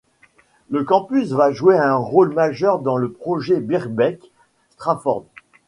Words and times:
Le 0.71 0.83
campus 0.83 1.29
va 1.31 1.51
jouer 1.51 1.77
un 1.77 1.95
rôle 1.97 2.33
majeur 2.33 2.79
dans 2.79 2.97
le 2.97 3.11
projet 3.11 3.59
Birkbeck 3.59 4.31
Stratford. 4.71 5.25